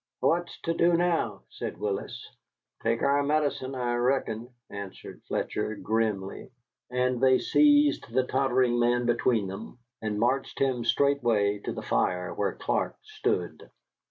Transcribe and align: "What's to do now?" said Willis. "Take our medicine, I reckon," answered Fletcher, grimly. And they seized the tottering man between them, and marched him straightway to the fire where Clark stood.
"What's 0.19 0.59
to 0.61 0.73
do 0.73 0.93
now?" 0.93 1.43
said 1.51 1.77
Willis. 1.77 2.27
"Take 2.81 3.03
our 3.03 3.21
medicine, 3.21 3.75
I 3.75 3.93
reckon," 3.93 4.49
answered 4.71 5.21
Fletcher, 5.27 5.75
grimly. 5.75 6.49
And 6.89 7.21
they 7.21 7.37
seized 7.37 8.11
the 8.11 8.23
tottering 8.25 8.79
man 8.79 9.05
between 9.05 9.45
them, 9.45 9.77
and 10.01 10.17
marched 10.19 10.57
him 10.57 10.83
straightway 10.85 11.59
to 11.65 11.71
the 11.71 11.83
fire 11.83 12.33
where 12.33 12.55
Clark 12.55 12.95
stood. 13.03 13.69